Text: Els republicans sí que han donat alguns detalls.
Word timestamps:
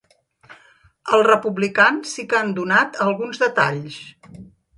Els 1.17 1.27
republicans 1.27 2.15
sí 2.15 2.25
que 2.33 2.39
han 2.41 2.57
donat 2.61 2.99
alguns 3.07 3.45
detalls. 3.45 4.01